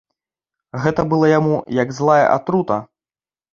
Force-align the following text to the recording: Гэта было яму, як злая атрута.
Гэта 0.85 1.05
было 1.11 1.29
яму, 1.33 1.61
як 1.83 1.95
злая 1.99 2.25
атрута. 2.37 2.83